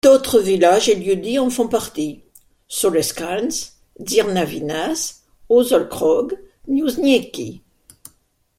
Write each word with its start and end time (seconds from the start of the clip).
D'autres 0.03 0.39
villages 0.39 0.89
et 0.89 0.95
lieux-dits 0.95 1.37
en 1.37 1.51
font 1.51 1.67
partie: 1.67 2.23
Sauleskalns, 2.67 3.51
Dzirnaviņas, 3.99 5.21
Ozolkrogs, 5.49 6.37
Muižnieki. 6.67 7.61